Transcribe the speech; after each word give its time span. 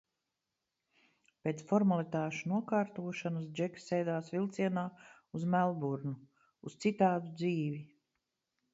Pēc 1.47 1.61
formalitāšu 1.71 2.49
nokārtošanas 2.53 3.47
Džeks 3.59 3.87
sēdās 3.91 4.33
vilcienā 4.39 4.89
uz 5.41 5.49
Melburnu, 5.57 6.19
uz 6.71 6.83
citādu 6.87 7.35
dzīvi! 7.41 7.89